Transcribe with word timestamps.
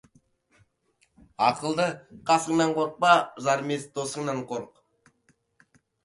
Ақылды 1.47 1.83
қасыңнан 2.29 2.73
қорықпа, 2.77 3.11
жарымес 3.47 3.85
досыңнан 3.99 4.41
қорық. 4.53 4.81